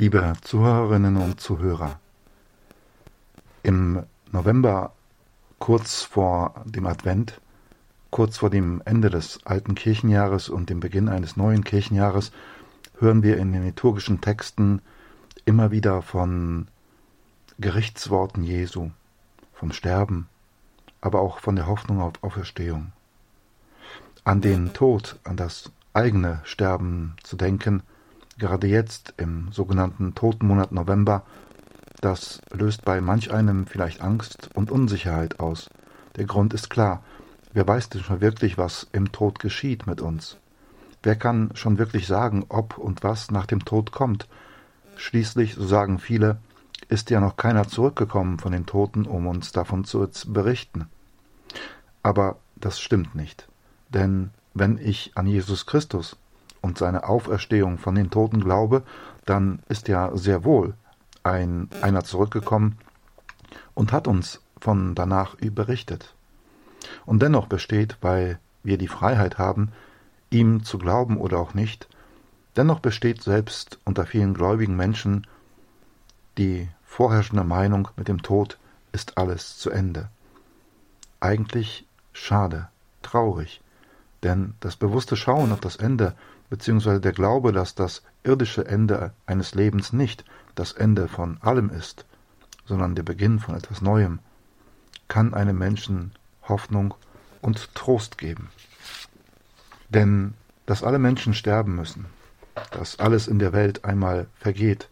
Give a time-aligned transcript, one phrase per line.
[0.00, 1.98] Liebe Zuhörerinnen und Zuhörer,
[3.64, 4.92] im November,
[5.58, 7.40] kurz vor dem Advent,
[8.10, 12.30] kurz vor dem Ende des alten Kirchenjahres und dem Beginn eines neuen Kirchenjahres,
[13.00, 14.82] hören wir in den liturgischen Texten
[15.46, 16.68] immer wieder von
[17.58, 18.92] Gerichtsworten Jesu,
[19.52, 20.28] vom Sterben,
[21.00, 22.92] aber auch von der Hoffnung auf Auferstehung.
[24.22, 27.82] An den Tod, an das eigene Sterben zu denken,
[28.38, 31.22] gerade jetzt im sogenannten Totenmonat November,
[32.00, 35.68] das löst bei manch einem vielleicht Angst und Unsicherheit aus.
[36.16, 37.02] Der Grund ist klar.
[37.52, 40.36] Wer weiß denn schon wirklich, was im Tod geschieht mit uns?
[41.02, 44.28] Wer kann schon wirklich sagen, ob und was nach dem Tod kommt?
[44.96, 46.38] Schließlich, so sagen viele,
[46.88, 50.86] ist ja noch keiner zurückgekommen von den Toten, um uns davon zu berichten.
[52.02, 53.48] Aber das stimmt nicht.
[53.88, 56.16] Denn wenn ich an Jesus Christus,
[56.60, 58.82] und seine Auferstehung von den Toten glaube,
[59.24, 60.74] dann ist ja sehr wohl
[61.22, 62.78] ein, einer zurückgekommen
[63.74, 66.14] und hat uns von danach berichtet.
[67.06, 69.72] Und dennoch besteht, weil wir die Freiheit haben,
[70.30, 71.88] ihm zu glauben oder auch nicht,
[72.56, 75.26] dennoch besteht selbst unter vielen gläubigen Menschen
[76.38, 78.58] die vorherrschende Meinung, mit dem Tod
[78.92, 80.08] ist alles zu Ende.
[81.20, 82.68] Eigentlich schade,
[83.02, 83.60] traurig,
[84.22, 86.14] denn das bewusste Schauen auf das Ende
[86.50, 90.24] beziehungsweise der Glaube, dass das irdische Ende eines Lebens nicht
[90.54, 92.04] das Ende von allem ist,
[92.64, 94.18] sondern der Beginn von etwas Neuem,
[95.08, 96.94] kann einem Menschen Hoffnung
[97.40, 98.50] und Trost geben.
[99.88, 100.34] Denn
[100.66, 102.06] dass alle Menschen sterben müssen,
[102.72, 104.90] dass alles in der Welt einmal vergeht,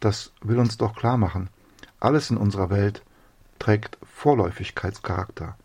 [0.00, 1.48] das will uns doch klar machen.
[2.00, 3.02] Alles in unserer Welt
[3.58, 5.56] trägt Vorläufigkeitscharakter.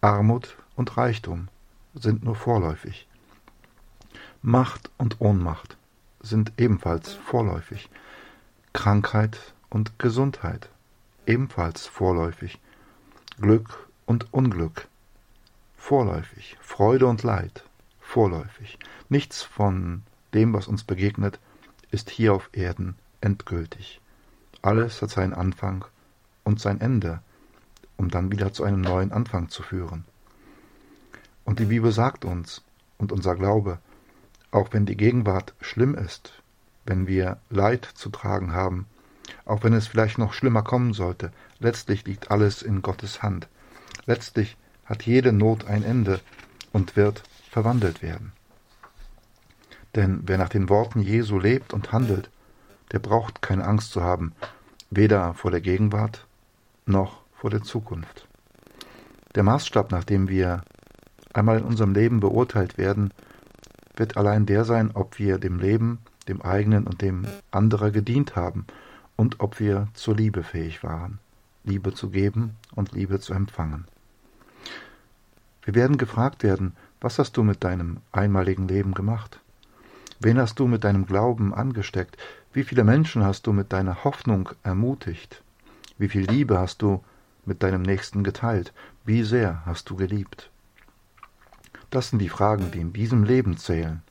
[0.00, 1.48] Armut und Reichtum
[2.02, 3.06] sind nur vorläufig.
[4.42, 5.76] Macht und Ohnmacht
[6.20, 7.90] sind ebenfalls vorläufig.
[8.72, 10.68] Krankheit und Gesundheit
[11.26, 12.60] ebenfalls vorläufig.
[13.40, 14.88] Glück und Unglück
[15.76, 16.56] vorläufig.
[16.60, 17.64] Freude und Leid
[18.00, 18.78] vorläufig.
[19.08, 20.02] Nichts von
[20.34, 21.38] dem, was uns begegnet,
[21.90, 24.00] ist hier auf Erden endgültig.
[24.62, 25.84] Alles hat seinen Anfang
[26.44, 27.20] und sein Ende,
[27.96, 30.04] um dann wieder zu einem neuen Anfang zu führen.
[31.48, 32.62] Und die Bibel sagt uns,
[32.98, 33.78] und unser Glaube,
[34.50, 36.42] auch wenn die Gegenwart schlimm ist,
[36.84, 38.84] wenn wir Leid zu tragen haben,
[39.46, 43.48] auch wenn es vielleicht noch schlimmer kommen sollte, letztlich liegt alles in Gottes Hand.
[44.04, 46.20] Letztlich hat jede Not ein Ende
[46.74, 48.32] und wird verwandelt werden.
[49.94, 52.28] Denn wer nach den Worten Jesu lebt und handelt,
[52.92, 54.34] der braucht keine Angst zu haben,
[54.90, 56.26] weder vor der Gegenwart
[56.84, 58.28] noch vor der Zukunft.
[59.34, 60.62] Der Maßstab, nach dem wir
[61.38, 63.12] einmal in unserem Leben beurteilt werden,
[63.96, 68.66] wird allein der sein, ob wir dem Leben, dem eigenen und dem anderer gedient haben
[69.16, 71.18] und ob wir zur Liebe fähig waren,
[71.64, 73.86] Liebe zu geben und Liebe zu empfangen.
[75.62, 79.40] Wir werden gefragt werden, was hast du mit deinem einmaligen Leben gemacht?
[80.20, 82.16] Wen hast du mit deinem Glauben angesteckt?
[82.52, 85.42] Wie viele Menschen hast du mit deiner Hoffnung ermutigt?
[85.98, 87.04] Wie viel Liebe hast du
[87.44, 88.72] mit deinem Nächsten geteilt?
[89.04, 90.50] Wie sehr hast du geliebt?
[91.90, 94.02] Das sind die Fragen, die in diesem Leben zählen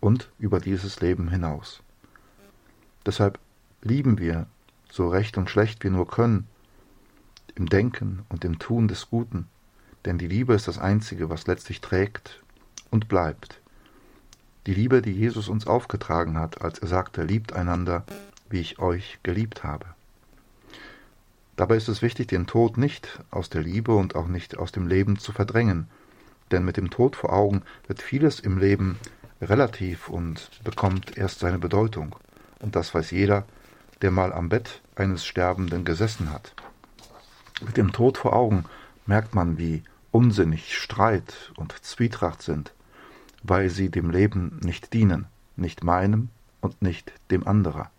[0.00, 1.82] und über dieses Leben hinaus.
[3.04, 3.38] Deshalb
[3.82, 4.46] lieben wir,
[4.90, 6.46] so recht und schlecht wir nur können,
[7.54, 9.48] im Denken und im Tun des Guten,
[10.04, 12.42] denn die Liebe ist das Einzige, was letztlich trägt
[12.90, 13.60] und bleibt.
[14.66, 18.04] Die Liebe, die Jesus uns aufgetragen hat, als er sagte, liebt einander,
[18.48, 19.86] wie ich euch geliebt habe.
[21.56, 24.86] Dabei ist es wichtig, den Tod nicht aus der Liebe und auch nicht aus dem
[24.86, 25.88] Leben zu verdrängen,
[26.50, 28.98] denn mit dem Tod vor Augen wird vieles im Leben
[29.40, 32.16] relativ und bekommt erst seine Bedeutung.
[32.60, 33.44] Und das weiß jeder,
[34.02, 36.54] der mal am Bett eines Sterbenden gesessen hat.
[37.64, 38.64] Mit dem Tod vor Augen
[39.06, 42.72] merkt man, wie unsinnig Streit und Zwietracht sind,
[43.42, 46.28] weil sie dem Leben nicht dienen, nicht meinem
[46.60, 47.90] und nicht dem anderer.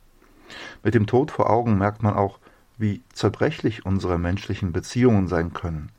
[0.83, 2.39] Mit dem Tod vor Augen merkt man auch,
[2.77, 5.89] wie zerbrechlich unsere menschlichen Beziehungen sein können.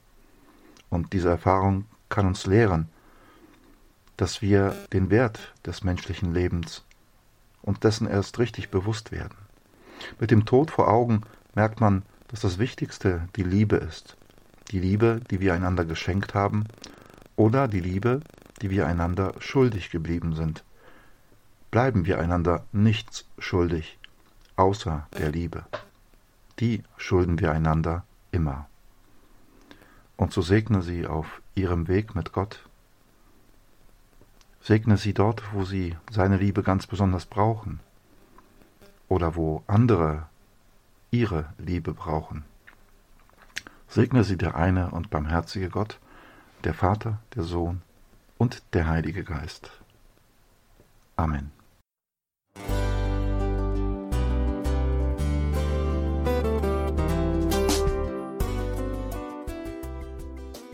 [0.90, 2.88] Und diese Erfahrung kann uns lehren,
[4.16, 6.84] dass wir den Wert des menschlichen Lebens
[7.62, 9.36] und dessen erst richtig bewusst werden.
[10.20, 11.22] Mit dem Tod vor Augen
[11.54, 14.16] merkt man, dass das Wichtigste die Liebe ist.
[14.70, 16.64] Die Liebe, die wir einander geschenkt haben,
[17.34, 18.20] oder die Liebe,
[18.60, 20.64] die wir einander schuldig geblieben sind.
[21.70, 23.98] Bleiben wir einander nichts schuldig,
[24.56, 25.64] außer der Liebe.
[26.60, 28.68] Die schulden wir einander immer
[30.22, 32.60] und so segne sie auf ihrem Weg mit Gott.
[34.60, 37.80] Segne sie dort, wo sie seine Liebe ganz besonders brauchen.
[39.08, 40.26] oder wo andere
[41.10, 42.44] ihre Liebe brauchen.
[43.88, 45.98] Segne sie der eine und barmherzige Gott,
[46.64, 47.82] der Vater, der Sohn
[48.38, 49.70] und der Heilige Geist.
[51.16, 51.50] Amen.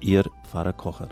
[0.00, 1.08] Ihr Pfarrer Kocher.